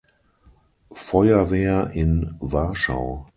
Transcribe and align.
Feuerwehr 0.95 1.91
in 1.93 2.35
Warschau. 2.39 3.27